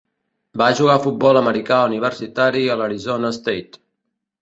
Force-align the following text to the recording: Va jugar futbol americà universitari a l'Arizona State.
Va 0.61 0.69
jugar 0.79 0.95
futbol 1.03 1.39
americà 1.43 1.79
universitari 1.91 2.67
a 2.77 2.81
l'Arizona 2.83 3.35
State. 3.41 3.85